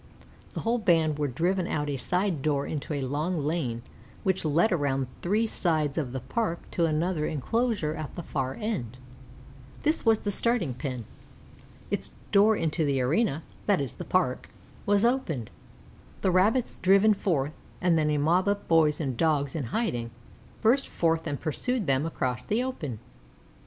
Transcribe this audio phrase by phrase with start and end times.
[0.53, 3.83] The whole band were driven out of a side door into a long lane
[4.23, 8.97] which led around three sides of the Park to another inclosure at the far end.
[9.83, 11.05] This was the Starting Pen.
[11.91, 14.49] Its door into the arena that is, the Park
[14.87, 15.51] was opened,
[16.21, 20.09] the Rabbits driven forth, and then a mob of boys and Dogs in hiding,
[20.63, 22.97] burst forth and pursued them across the open.